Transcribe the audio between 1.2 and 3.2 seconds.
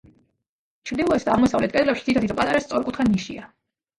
და აღმოსავლეთ კედლებში თითო-თითო პატარა სწორკუთხა